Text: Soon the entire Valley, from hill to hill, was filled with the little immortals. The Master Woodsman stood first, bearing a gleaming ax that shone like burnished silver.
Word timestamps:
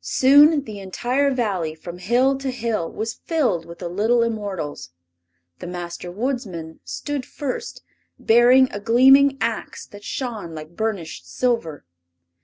Soon 0.00 0.62
the 0.62 0.78
entire 0.78 1.32
Valley, 1.32 1.74
from 1.74 1.98
hill 1.98 2.38
to 2.38 2.52
hill, 2.52 2.88
was 2.88 3.14
filled 3.14 3.66
with 3.66 3.80
the 3.80 3.88
little 3.88 4.22
immortals. 4.22 4.90
The 5.58 5.66
Master 5.66 6.08
Woodsman 6.08 6.78
stood 6.84 7.26
first, 7.26 7.82
bearing 8.16 8.70
a 8.72 8.78
gleaming 8.78 9.38
ax 9.40 9.84
that 9.88 10.04
shone 10.04 10.54
like 10.54 10.76
burnished 10.76 11.28
silver. 11.28 11.84